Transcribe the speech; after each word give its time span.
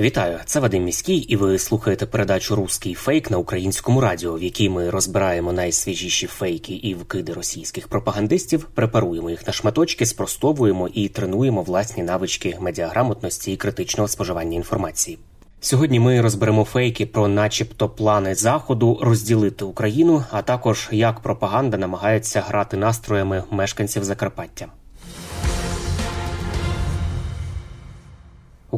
Вітаю, 0.00 0.38
це 0.44 0.60
Вадим 0.60 0.84
Міський, 0.84 1.16
і 1.16 1.36
ви 1.36 1.58
слухаєте 1.58 2.06
передачу 2.06 2.56
Руський 2.56 2.94
фейк 2.94 3.30
на 3.30 3.38
українському 3.38 4.00
радіо, 4.00 4.34
в 4.34 4.42
якій 4.42 4.68
ми 4.68 4.90
розбираємо 4.90 5.52
найсвіжіші 5.52 6.26
фейки 6.26 6.74
і 6.74 6.94
вкиди 6.94 7.32
російських 7.32 7.88
пропагандистів, 7.88 8.64
препаруємо 8.74 9.30
їх 9.30 9.46
на 9.46 9.52
шматочки, 9.52 10.06
спростовуємо 10.06 10.88
і 10.88 11.08
тренуємо 11.08 11.62
власні 11.62 12.02
навички 12.02 12.56
медіаграмотності 12.60 13.52
і 13.52 13.56
критичного 13.56 14.08
споживання 14.08 14.56
інформації. 14.56 15.18
Сьогодні 15.60 16.00
ми 16.00 16.20
розберемо 16.20 16.64
фейки 16.64 17.06
про, 17.06 17.28
начебто, 17.28 17.88
плани 17.88 18.34
заходу 18.34 18.98
розділити 19.02 19.64
Україну, 19.64 20.24
а 20.30 20.42
також 20.42 20.88
як 20.92 21.20
пропаганда 21.20 21.76
намагається 21.76 22.40
грати 22.40 22.76
настроями 22.76 23.44
мешканців 23.50 24.04
Закарпаття. 24.04 24.66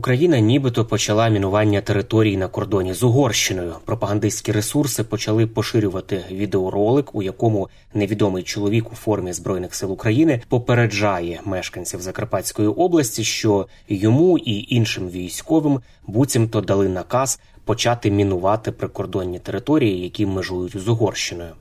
Україна 0.00 0.40
нібито 0.40 0.84
почала 0.84 1.28
мінування 1.28 1.80
територій 1.80 2.36
на 2.36 2.48
кордоні 2.48 2.94
з 2.94 3.02
Угорщиною. 3.02 3.74
Пропагандистські 3.84 4.52
ресурси 4.52 5.04
почали 5.04 5.46
поширювати 5.46 6.24
відеоролик, 6.30 7.14
у 7.14 7.22
якому 7.22 7.68
невідомий 7.94 8.42
чоловік 8.42 8.92
у 8.92 8.94
формі 8.94 9.32
збройних 9.32 9.74
сил 9.74 9.92
України 9.92 10.42
попереджає 10.48 11.40
мешканців 11.44 12.00
Закарпатської 12.00 12.68
області, 12.68 13.24
що 13.24 13.66
йому 13.88 14.38
і 14.38 14.74
іншим 14.74 15.08
військовим 15.08 15.80
буцімто 16.06 16.60
дали 16.60 16.88
наказ 16.88 17.40
почати 17.64 18.10
мінувати 18.10 18.72
прикордонні 18.72 19.38
території, 19.38 20.02
які 20.02 20.26
межують 20.26 20.76
з 20.76 20.88
Угорщиною. 20.88 21.52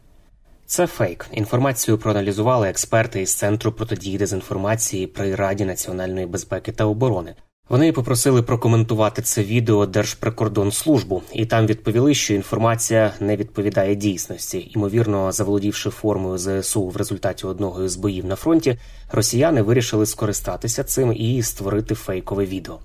Це 0.66 0.88
фейк. 0.88 1.28
Інформацію 1.32 1.98
проаналізували 1.98 2.70
експерти 2.70 3.22
із 3.22 3.34
центру 3.34 3.72
протидії 3.72 4.18
дезінформації 4.18 5.08
при 5.08 5.36
Раді 5.36 5.66
національної 5.66 6.26
безпеки 6.26 6.72
та 6.72 6.86
оборони. 6.86 7.36
Вони 7.70 7.92
попросили 7.92 8.42
прокоментувати 8.44 9.22
це 9.22 9.44
відео 9.44 9.86
Держприкордонслужбу, 9.86 11.24
і 11.34 11.46
там 11.46 11.68
відповіли, 11.68 12.14
що 12.14 12.34
інформація 12.34 13.14
не 13.20 13.36
відповідає 13.36 13.96
дійсності. 13.96 14.72
Ймовірно, 14.76 15.32
заволодівши 15.32 15.90
формою 15.90 16.38
ЗСУ 16.38 16.88
в 16.88 16.98
результаті 16.98 17.48
одного 17.48 17.84
із 17.84 17.96
боїв 17.96 18.26
на 18.26 18.36
фронті, 18.36 18.78
росіяни 19.12 19.62
вирішили 19.62 20.06
скористатися 20.06 20.84
цим 20.84 21.14
і 21.14 21.44
створити 21.44 21.96
фейкове 21.96 22.46
відео. 22.46 22.80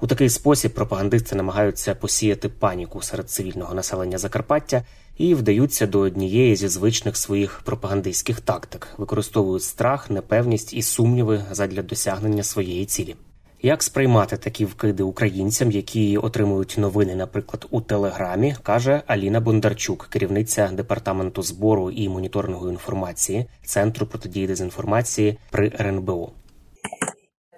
У 0.00 0.06
такий 0.06 0.30
спосіб 0.30 0.74
пропагандисти 0.74 1.36
намагаються 1.36 1.94
посіяти 1.94 2.48
паніку 2.48 3.02
серед 3.02 3.30
цивільного 3.30 3.74
населення 3.74 4.18
Закарпаття 4.18 4.82
і 5.16 5.34
вдаються 5.34 5.86
до 5.86 5.98
однієї 6.00 6.56
зі 6.56 6.68
звичних 6.68 7.16
своїх 7.16 7.60
пропагандистських 7.64 8.40
тактик, 8.40 8.88
використовують 8.96 9.62
страх, 9.62 10.10
непевність 10.10 10.74
і 10.74 10.82
сумніви 10.82 11.44
задля 11.50 11.82
досягнення 11.82 12.42
своєї 12.42 12.86
цілі. 12.86 13.14
Як 13.62 13.82
сприймати 13.82 14.36
такі 14.36 14.64
вкиди 14.64 15.02
українцям, 15.02 15.70
які 15.70 16.18
отримують 16.18 16.74
новини, 16.78 17.14
наприклад, 17.14 17.66
у 17.70 17.80
Телеграмі, 17.80 18.54
каже 18.62 19.02
Аліна 19.06 19.40
Бондарчук, 19.40 20.06
керівниця 20.06 20.70
департаменту 20.72 21.42
збору 21.42 21.90
і 21.90 22.08
моніторингу 22.08 22.68
інформації 22.68 23.46
Центру 23.64 24.06
протидії 24.06 24.46
дезінформації 24.46 25.38
при 25.50 25.72
РНБО. 25.80 26.32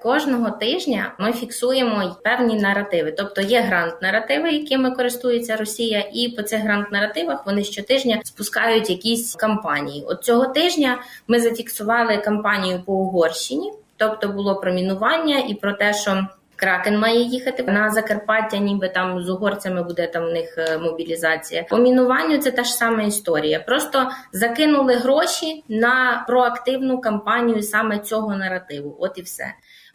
Кожного 0.02 0.50
тижня 0.50 1.14
ми 1.18 1.32
фіксуємо 1.32 2.16
певні 2.24 2.56
наративи, 2.56 3.12
тобто 3.12 3.40
є 3.40 3.60
грант-наративи, 3.60 4.50
якими 4.50 4.90
користується 4.90 5.56
Росія, 5.56 6.04
і 6.12 6.28
по 6.28 6.42
цих 6.42 6.60
грант-наративах 6.60 7.46
вони 7.46 7.64
щотижня 7.64 8.20
спускають 8.24 8.90
якісь 8.90 9.34
кампанії. 9.34 10.04
От 10.06 10.24
цього 10.24 10.46
тижня 10.46 11.02
ми 11.28 11.40
зафіксували 11.40 12.16
кампанію 12.16 12.82
по 12.86 12.92
Угорщині, 12.92 13.72
тобто 14.00 14.28
було 14.28 14.56
про 14.56 14.72
мінування 14.72 15.38
і 15.38 15.54
про 15.54 15.72
те, 15.72 15.94
що. 15.94 16.26
Кракен 16.56 16.98
має 16.98 17.20
їхати 17.20 17.62
на 17.62 17.90
Закарпаття, 17.90 18.56
ніби 18.58 18.88
там 18.88 19.22
з 19.22 19.28
угорцями 19.28 19.82
буде 19.82 20.06
там 20.06 20.24
в 20.24 20.32
них 20.32 20.54
е, 20.58 20.78
мобілізація. 20.78 21.62
По 21.62 21.78
мінуванню 21.78 22.38
це 22.38 22.50
та 22.50 22.64
ж 22.64 22.72
сама 22.72 23.02
історія. 23.02 23.60
Просто 23.60 24.10
закинули 24.32 24.94
гроші 24.94 25.64
на 25.68 26.24
проактивну 26.26 27.00
кампанію 27.00 27.62
саме 27.62 27.98
цього 27.98 28.36
наративу. 28.36 28.96
От 28.98 29.18
і 29.18 29.22
все. 29.22 29.44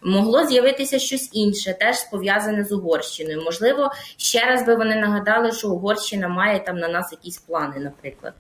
Могло 0.04 0.46
з'явитися 0.46 1.00
щось 1.00 1.30
інше, 1.34 1.74
теж 1.80 2.04
пов'язане 2.12 2.64
з 2.64 2.72
Угорщиною. 2.72 3.42
Можливо, 3.42 3.92
ще 4.18 4.46
раз 4.46 4.66
би 4.66 4.76
вони 4.76 4.96
нагадали, 4.96 5.52
що 5.52 5.70
Угорщина 5.70 6.28
має 6.28 6.60
там 6.60 6.78
на 6.78 6.88
нас 6.88 7.12
якісь 7.12 7.38
плани, 7.38 7.80
наприклад. 7.80 8.34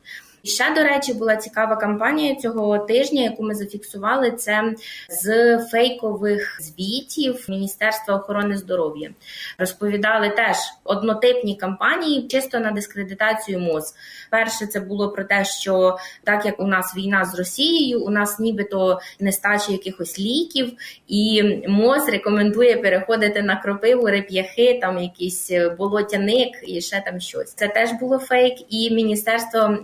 І 0.46 0.48
ще, 0.48 0.74
до 0.76 0.84
речі, 0.84 1.14
була 1.14 1.36
цікава 1.36 1.76
кампанія 1.76 2.36
цього 2.36 2.78
тижня, 2.78 3.24
яку 3.24 3.44
ми 3.44 3.56
зафіксували. 3.56 4.32
Це 4.32 4.74
з 5.10 5.58
фейкових 5.72 6.62
звітів 6.62 7.46
Міністерства 7.50 8.16
охорони 8.16 8.58
здоров'я. 8.58 9.10
Розповідали 9.58 10.30
теж 10.30 10.58
однотипні 10.84 11.56
кампанії 11.56 12.28
чисто 12.28 12.60
на 12.60 12.72
дискредитацію 12.72 13.60
МОЗ. 13.60 13.96
Перше, 14.30 14.68
це 14.68 14.80
було 14.80 15.10
про 15.10 15.24
те, 15.24 15.46
що 15.46 15.98
так 16.24 16.46
як 16.46 16.60
у 16.60 16.68
нас 16.68 16.96
війна 16.98 17.26
з 17.26 17.36
Росією, 17.36 18.06
у 18.06 18.10
нас 18.10 18.40
нібито 18.40 19.00
нестача 19.20 19.72
якихось 19.72 20.20
ліків, 20.20 20.72
і 21.08 21.44
МОЗ 21.68 22.10
рекомендує 22.10 22.78
переходити 22.78 23.42
на 23.42 23.56
кропиву, 23.56 24.08
реп'яхи, 24.08 24.80
там 24.82 25.00
якийсь 25.00 25.52
болотяник 25.78 26.50
і 26.68 26.82
ще 26.82 27.04
там 27.06 27.20
щось. 27.20 27.54
Це 27.54 27.68
теж 27.68 27.92
було 27.92 28.18
фейк, 28.18 28.54
і 28.70 28.92
міністерство 28.92 29.78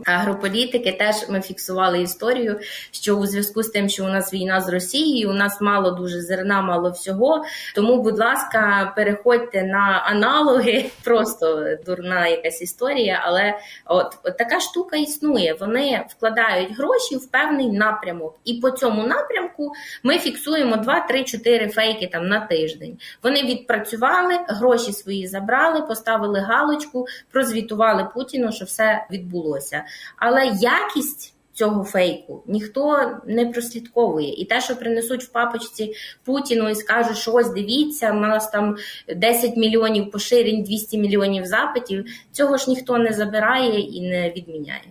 агрополітики 0.51 0.91
теж 0.91 1.29
ми 1.29 1.41
фіксували 1.41 2.01
історію, 2.01 2.59
що 2.91 3.15
у 3.15 3.25
зв'язку 3.25 3.63
з 3.63 3.69
тим, 3.69 3.89
що 3.89 4.05
у 4.05 4.07
нас 4.07 4.33
війна 4.33 4.61
з 4.61 4.69
Росією, 4.69 5.29
у 5.29 5.33
нас 5.33 5.61
мало 5.61 5.91
дуже 5.91 6.21
зерна, 6.21 6.61
мало 6.61 6.89
всього. 6.89 7.43
Тому, 7.75 8.01
будь 8.01 8.19
ласка, 8.19 8.93
переходьте 8.95 9.63
на 9.63 10.03
аналоги, 10.05 10.85
просто 11.03 11.67
дурна 11.85 12.27
якась 12.27 12.61
історія. 12.61 13.21
Але 13.25 13.53
от, 13.85 14.17
от 14.23 14.37
така 14.37 14.59
штука 14.59 14.97
існує. 14.97 15.55
Вони 15.59 16.05
вкладають 16.09 16.77
гроші 16.77 17.15
в 17.15 17.31
певний 17.31 17.71
напрямок, 17.71 18.39
і 18.45 18.53
по 18.53 18.71
цьому 18.71 19.07
напрямку 19.07 19.71
ми 20.03 20.17
фіксуємо 20.17 20.75
2, 20.75 20.99
3, 20.99 21.23
4 21.23 21.69
фейки 21.69 22.07
там 22.07 22.27
на 22.27 22.39
тиждень. 22.39 22.97
Вони 23.23 23.43
відпрацювали, 23.43 24.39
гроші 24.47 24.91
свої 24.93 25.27
забрали, 25.27 25.81
поставили 25.81 26.39
галочку, 26.39 27.05
прозвітували 27.31 28.07
Путіну, 28.13 28.51
що 28.51 28.65
все 28.65 29.05
відбулося. 29.11 29.83
Але 30.17 30.40
якість 30.43 31.33
цього 31.53 31.83
фейку 31.83 32.43
ніхто 32.47 33.11
не 33.25 33.45
прослідковує. 33.45 34.33
І 34.33 34.45
те, 34.45 34.61
що 34.61 34.75
принесуть 34.75 35.23
в 35.23 35.31
папочці 35.31 35.93
Путіну 36.25 36.69
і 36.69 36.75
скажуть, 36.75 37.17
що 37.17 37.33
ось 37.33 37.53
дивіться, 37.53 38.11
у 38.11 38.19
нас 38.19 38.49
там 38.49 38.77
10 39.15 39.57
мільйонів 39.57 40.11
поширень, 40.11 40.63
200 40.63 40.97
мільйонів 40.97 41.45
запитів, 41.45 42.05
цього 42.31 42.57
ж 42.57 42.69
ніхто 42.69 42.97
не 42.97 43.13
забирає 43.13 43.79
і 43.79 44.01
не 44.01 44.29
відміняє. 44.29 44.83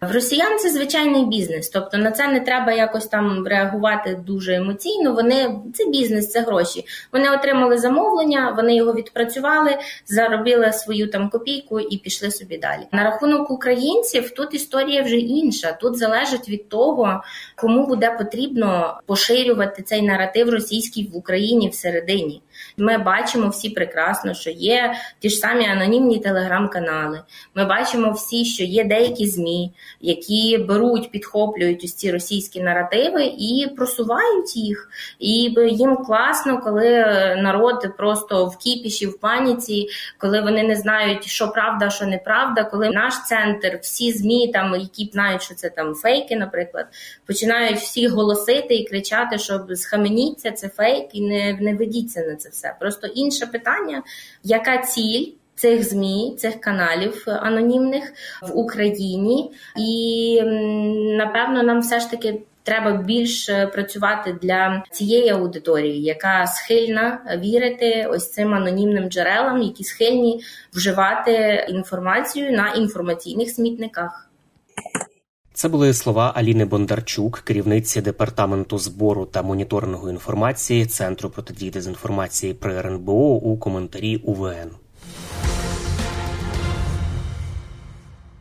В 0.00 0.12
росіян 0.12 0.58
це 0.58 0.70
звичайний 0.70 1.24
бізнес, 1.24 1.68
тобто 1.68 1.98
на 1.98 2.10
це 2.10 2.28
не 2.28 2.40
треба 2.40 2.72
якось 2.72 3.06
там 3.06 3.46
реагувати 3.46 4.20
дуже 4.26 4.54
емоційно. 4.54 5.12
Вони 5.12 5.60
це 5.74 5.86
бізнес, 5.86 6.30
це 6.30 6.40
гроші. 6.40 6.84
Вони 7.12 7.30
отримали 7.30 7.78
замовлення, 7.78 8.54
вони 8.56 8.76
його 8.76 8.94
відпрацювали, 8.94 9.78
заробили 10.06 10.72
свою 10.72 11.10
там 11.10 11.30
копійку 11.30 11.80
і 11.80 11.96
пішли 11.96 12.30
собі 12.30 12.58
далі. 12.58 12.80
На 12.92 13.04
рахунок 13.04 13.50
українців 13.50 14.30
тут 14.30 14.54
історія 14.54 15.02
вже 15.02 15.16
інша. 15.16 15.72
Тут 15.72 15.96
залежить 15.96 16.48
від 16.48 16.68
того, 16.68 17.22
кому 17.56 17.86
буде 17.86 18.10
потрібно 18.18 19.00
поширювати 19.06 19.82
цей 19.82 20.02
наратив 20.02 20.50
російський 20.50 21.10
в 21.12 21.16
Україні 21.16 21.68
всередині. 21.68 22.42
Ми 22.78 22.98
бачимо 22.98 23.48
всі 23.48 23.70
прекрасно, 23.70 24.34
що 24.34 24.50
є 24.50 24.94
ті 25.18 25.30
ж 25.30 25.36
самі 25.36 25.66
анонімні 25.66 26.18
телеграм-канали. 26.18 27.20
Ми 27.54 27.64
бачимо 27.64 28.12
всі, 28.12 28.44
що 28.44 28.64
є 28.64 28.84
деякі 28.84 29.26
змі, 29.26 29.72
які 30.00 30.58
беруть, 30.58 31.10
підхоплюють 31.10 31.84
ось 31.84 31.94
ці 31.94 32.12
російські 32.12 32.60
наративи 32.60 33.24
і 33.24 33.66
просувають 33.76 34.56
їх. 34.56 34.88
І 35.18 35.54
їм 35.70 35.96
класно, 35.96 36.60
коли 36.60 36.90
народ 37.38 37.96
просто 37.96 38.46
в 38.46 38.56
кіпіші, 38.56 39.06
в 39.06 39.18
паніці, 39.18 39.88
коли 40.18 40.40
вони 40.40 40.62
не 40.62 40.76
знають, 40.76 41.24
що 41.24 41.48
правда, 41.48 41.90
що 41.90 42.06
неправда, 42.06 42.64
коли 42.64 42.90
наш 42.90 43.14
центр, 43.28 43.78
всі 43.82 44.12
змі, 44.12 44.48
там 44.52 44.74
які 44.74 45.10
знають, 45.12 45.42
що 45.42 45.54
це 45.54 45.70
там 45.70 45.94
фейки, 45.94 46.36
наприклад, 46.36 46.86
починають 47.26 47.78
всі 47.78 48.08
голосити 48.08 48.74
і 48.74 48.88
кричати, 48.88 49.38
що 49.38 49.66
схаменіться, 49.74 50.50
це 50.50 50.68
фейк, 50.68 51.14
і 51.14 51.20
не, 51.20 51.52
не 51.60 51.74
ведіться 51.74 52.20
на 52.20 52.36
це 52.36 52.48
все. 52.48 52.67
Просто 52.80 53.06
інше 53.06 53.46
питання, 53.46 54.02
яка 54.44 54.78
ціль 54.78 55.26
цих 55.54 55.88
змі, 55.88 56.34
цих 56.38 56.60
каналів 56.60 57.24
анонімних 57.26 58.12
в 58.42 58.58
Україні, 58.58 59.52
і 59.76 60.42
напевно 61.16 61.62
нам 61.62 61.80
все 61.80 62.00
ж 62.00 62.10
таки. 62.10 62.40
Треба 62.62 62.92
більше 62.92 63.66
працювати 63.66 64.36
для 64.42 64.82
цієї 64.90 65.30
аудиторії, 65.30 66.02
яка 66.02 66.46
схильна 66.46 67.20
вірити 67.44 68.06
ось 68.10 68.32
цим 68.32 68.54
анонімним 68.54 69.08
джерелам, 69.10 69.62
які 69.62 69.84
схильні 69.84 70.44
вживати 70.72 71.66
інформацію 71.68 72.52
на 72.52 72.68
інформаційних 72.68 73.50
смітниках. 73.50 74.27
Це 75.58 75.68
були 75.68 75.94
слова 75.94 76.32
Аліни 76.36 76.64
Бондарчук, 76.64 77.38
керівниці 77.38 78.00
департаменту 78.00 78.78
збору 78.78 79.26
та 79.26 79.42
моніторингу 79.42 80.10
інформації 80.10 80.86
Центру 80.86 81.30
протидії 81.30 81.70
дезінформації 81.70 82.54
при 82.54 82.74
РНБО 82.76 83.34
у 83.34 83.58
коментарі 83.58 84.16
УВН. 84.16 84.70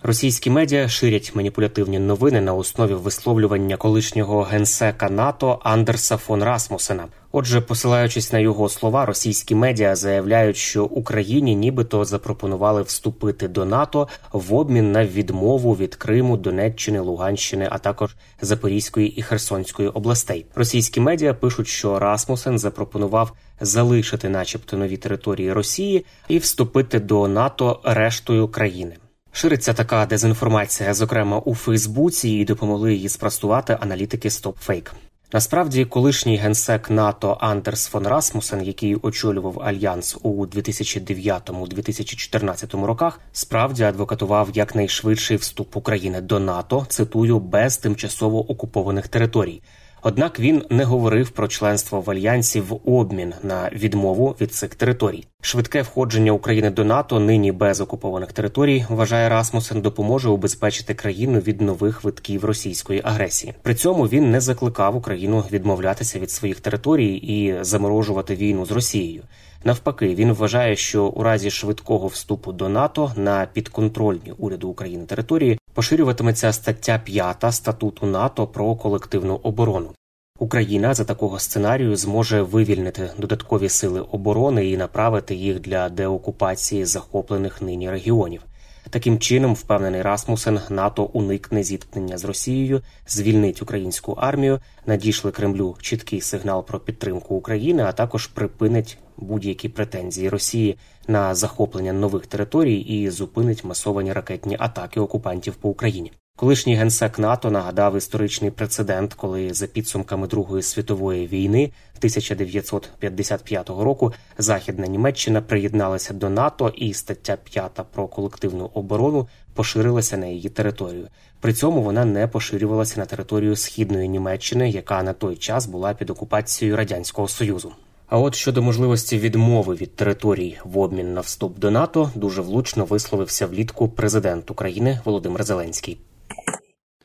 Російські 0.03 0.49
медіа 0.49 0.87
ширять 0.87 1.35
маніпулятивні 1.35 1.99
новини 1.99 2.41
на 2.41 2.53
основі 2.53 2.93
висловлювання 2.93 3.77
колишнього 3.77 4.41
генсека 4.41 5.09
НАТО 5.09 5.59
Андерса 5.63 6.17
фон 6.17 6.43
Расмусена. 6.43 7.05
Отже, 7.39 7.61
посилаючись 7.61 8.33
на 8.33 8.39
його 8.39 8.69
слова, 8.69 9.05
російські 9.05 9.55
медіа 9.55 9.95
заявляють, 9.95 10.57
що 10.57 10.85
Україні 10.85 11.55
нібито 11.55 12.05
запропонували 12.05 12.81
вступити 12.81 13.47
до 13.47 13.65
НАТО 13.65 14.07
в 14.31 14.53
обмін 14.53 14.91
на 14.91 15.05
відмову 15.05 15.75
від 15.75 15.95
Криму, 15.95 16.37
Донеччини, 16.37 16.99
Луганщини, 16.99 17.67
а 17.71 17.77
також 17.77 18.15
Запорізької 18.41 19.07
і 19.07 19.21
Херсонської 19.21 19.89
областей. 19.89 20.45
Російські 20.55 20.99
медіа 20.99 21.33
пишуть, 21.33 21.67
що 21.67 21.99
Расмусен 21.99 22.59
запропонував 22.59 23.33
залишити, 23.61 24.29
начебто, 24.29 24.77
нові 24.77 24.97
території 24.97 25.53
Росії 25.53 26.05
і 26.27 26.37
вступити 26.37 26.99
до 26.99 27.27
НАТО 27.27 27.79
рештою 27.83 28.47
країни. 28.47 28.97
Шириться 29.31 29.73
така 29.73 30.05
дезінформація, 30.05 30.93
зокрема 30.93 31.39
у 31.39 31.55
Фейсбуці, 31.55 32.29
і 32.29 32.45
допомогли 32.45 32.93
її 32.93 33.09
спростувати 33.09 33.77
аналітики 33.81 34.29
StopFake. 34.29 34.91
Насправді, 35.33 35.85
колишній 35.85 36.37
генсек 36.37 36.89
НАТО 36.89 37.37
Андерс 37.39 37.87
фон 37.87 38.07
Расмусен, 38.07 38.63
який 38.63 38.95
очолював 38.95 39.63
альянс 39.63 40.17
у 40.23 40.45
2009-2014 40.45 42.85
роках, 42.85 43.19
справді 43.31 43.83
адвокатував 43.83 44.49
якнайшвидший 44.53 45.37
вступ 45.37 45.77
України 45.77 46.21
до 46.21 46.39
НАТО. 46.39 46.85
Цитую 46.89 47.39
без 47.39 47.77
тимчасово 47.77 48.51
окупованих 48.51 49.07
територій. 49.07 49.61
Однак 50.09 50.39
він 50.39 50.63
не 50.69 50.83
говорив 50.83 51.29
про 51.29 51.47
членство 51.47 52.01
в 52.01 52.11
альянсі 52.11 52.61
в 52.61 52.79
обмін 52.85 53.33
на 53.43 53.69
відмову 53.73 54.35
від 54.41 54.53
цих 54.53 54.75
територій. 54.75 55.27
Швидке 55.41 55.81
входження 55.81 56.31
України 56.31 56.69
до 56.69 56.85
НАТО 56.85 57.19
нині 57.19 57.51
без 57.51 57.81
окупованих 57.81 58.31
територій, 58.31 58.85
вважає 58.89 59.29
Расмусен, 59.29 59.81
допоможе 59.81 60.29
убезпечити 60.29 60.93
країну 60.93 61.39
від 61.39 61.61
нових 61.61 62.03
витків 62.03 62.45
російської 62.45 63.01
агресії. 63.03 63.53
При 63.61 63.75
цьому 63.75 64.03
він 64.03 64.31
не 64.31 64.41
закликав 64.41 64.95
Україну 64.95 65.43
відмовлятися 65.51 66.19
від 66.19 66.31
своїх 66.31 66.59
територій 66.59 67.15
і 67.15 67.55
заморожувати 67.61 68.35
війну 68.35 68.65
з 68.65 68.71
Росією. 68.71 69.23
Навпаки, 69.63 70.15
він 70.15 70.33
вважає, 70.33 70.75
що 70.75 71.05
у 71.05 71.23
разі 71.23 71.51
швидкого 71.51 72.07
вступу 72.07 72.51
до 72.51 72.69
НАТО 72.69 73.11
на 73.15 73.47
підконтрольні 73.53 74.33
уряду 74.37 74.69
України 74.69 75.05
території 75.05 75.56
поширюватиметься 75.77 76.51
стаття 76.53 76.97
5 76.97 77.45
статуту 77.51 78.05
НАТО 78.07 78.47
про 78.47 78.75
колективну 78.75 79.35
оборону. 79.43 79.93
Україна 80.39 80.93
за 80.93 81.05
такого 81.05 81.39
сценарію 81.39 81.95
зможе 81.95 82.41
вивільнити 82.41 83.09
додаткові 83.17 83.69
сили 83.69 84.01
оборони 84.01 84.69
і 84.69 84.77
направити 84.77 85.35
їх 85.35 85.59
для 85.59 85.89
деокупації 85.89 86.85
захоплених 86.85 87.61
нині 87.61 87.91
регіонів. 87.91 88.41
Таким 88.89 89.19
чином, 89.19 89.53
впевнений 89.53 90.01
Расмусен, 90.01 90.59
НАТО 90.69 91.03
уникне 91.03 91.63
зіткнення 91.63 92.17
з 92.17 92.25
Росією, 92.25 92.81
звільнить 93.07 93.61
українську 93.61 94.11
армію, 94.11 94.59
надійшли 94.85 95.31
Кремлю 95.31 95.75
чіткий 95.81 96.21
сигнал 96.21 96.65
про 96.65 96.79
підтримку 96.79 97.35
України, 97.35 97.83
а 97.83 97.91
також 97.91 98.27
припинить 98.27 98.97
будь-які 99.17 99.69
претензії 99.69 100.29
Росії 100.29 100.77
на 101.07 101.35
захоплення 101.35 101.93
нових 101.93 102.27
територій 102.27 102.79
і 102.79 103.09
зупинить 103.09 103.63
масовані 103.63 104.13
ракетні 104.13 104.55
атаки 104.59 104.99
окупантів 104.99 105.55
по 105.55 105.69
Україні. 105.69 106.11
Колишній 106.39 106.75
генсек 106.75 107.19
НАТО 107.19 107.51
нагадав 107.51 107.97
історичний 107.97 108.51
прецедент, 108.51 109.13
коли 109.13 109.53
за 109.53 109.67
підсумками 109.67 110.27
Другої 110.27 110.63
світової 110.63 111.27
війни 111.27 111.71
1955 111.97 113.69
року 113.69 114.13
Західна 114.37 114.87
Німеччина 114.87 115.41
приєдналася 115.41 116.13
до 116.13 116.29
НАТО, 116.29 116.73
і 116.75 116.93
стаття 116.93 117.37
5 117.43 117.81
про 117.91 118.07
колективну 118.07 118.69
оборону 118.73 119.27
поширилася 119.53 120.17
на 120.17 120.25
її 120.25 120.49
територію. 120.49 121.07
При 121.39 121.53
цьому 121.53 121.81
вона 121.81 122.05
не 122.05 122.27
поширювалася 122.27 122.99
на 122.99 123.05
територію 123.05 123.55
східної 123.55 124.09
Німеччини, 124.09 124.69
яка 124.69 125.03
на 125.03 125.13
той 125.13 125.35
час 125.35 125.65
була 125.65 125.93
під 125.93 126.09
окупацією 126.09 126.77
радянського 126.77 127.27
союзу. 127.27 127.71
А 128.09 128.17
от 128.17 128.35
щодо 128.35 128.61
можливості 128.61 129.17
відмови 129.17 129.75
від 129.75 129.95
територій 129.95 130.57
в 130.63 130.77
обмін 130.77 131.13
на 131.13 131.21
вступ 131.21 131.59
до 131.59 131.71
НАТО 131.71 132.11
дуже 132.15 132.41
влучно 132.41 132.85
висловився 132.85 133.47
влітку 133.47 133.89
президент 133.89 134.51
України 134.51 134.99
Володимир 135.05 135.43
Зеленський. 135.43 135.97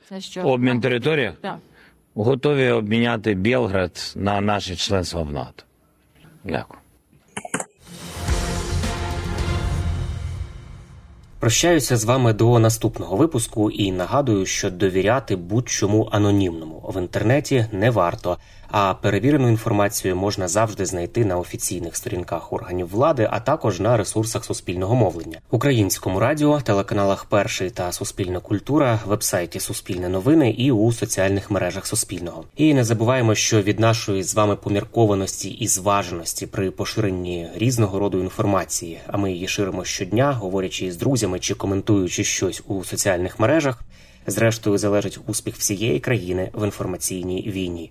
Це 0.08 0.20
що 0.20 0.42
Обмін 0.42 0.80
території? 0.80 1.32
Так. 1.40 1.58
Готові 2.14 2.70
обміняти 2.70 3.34
Білград 3.34 4.12
на 4.16 4.40
наше 4.40 4.76
членство 4.76 5.22
в 5.22 5.32
НАТО. 5.32 5.64
Дякую. 6.44 6.80
Прощаюся 11.42 11.96
з 11.96 12.04
вами 12.04 12.32
до 12.32 12.58
наступного 12.58 13.16
випуску 13.16 13.70
і 13.70 13.92
нагадую, 13.92 14.46
що 14.46 14.70
довіряти 14.70 15.36
будь-чому 15.36 16.08
анонімному 16.12 16.92
в 16.94 17.00
інтернеті 17.00 17.66
не 17.72 17.90
варто. 17.90 18.38
А 18.72 18.94
перевірену 18.94 19.48
інформацію 19.48 20.16
можна 20.16 20.48
завжди 20.48 20.86
знайти 20.86 21.24
на 21.24 21.38
офіційних 21.38 21.96
сторінках 21.96 22.52
органів 22.52 22.88
влади, 22.88 23.28
а 23.30 23.40
також 23.40 23.80
на 23.80 23.96
ресурсах 23.96 24.44
суспільного 24.44 24.94
мовлення, 24.94 25.38
українському 25.50 26.20
радіо, 26.20 26.60
телеканалах 26.60 27.24
Перший 27.24 27.70
та 27.70 27.92
Суспільна 27.92 28.40
культура, 28.40 29.00
вебсайті 29.06 29.60
Суспільне 29.60 30.08
новини 30.08 30.50
і 30.50 30.70
у 30.70 30.92
соціальних 30.92 31.50
мережах 31.50 31.86
Суспільного. 31.86 32.44
І 32.56 32.74
не 32.74 32.84
забуваємо, 32.84 33.34
що 33.34 33.62
від 33.62 33.80
нашої 33.80 34.22
з 34.22 34.34
вами 34.34 34.56
поміркованості 34.56 35.50
і 35.50 35.68
зваженості 35.68 36.46
при 36.46 36.70
поширенні 36.70 37.48
різного 37.54 37.98
роду 37.98 38.20
інформації, 38.20 39.00
а 39.06 39.16
ми 39.16 39.32
її 39.32 39.48
ширимо 39.48 39.84
щодня, 39.84 40.32
говорячи 40.32 40.92
з 40.92 40.96
друзями 40.96 41.38
чи 41.38 41.54
коментуючи 41.54 42.24
щось 42.24 42.62
у 42.66 42.84
соціальних 42.84 43.40
мережах. 43.40 43.82
Зрештою 44.26 44.78
залежить 44.78 45.18
успіх 45.26 45.56
всієї 45.56 46.00
країни 46.00 46.50
в 46.52 46.64
інформаційній 46.64 47.42
війні. 47.42 47.90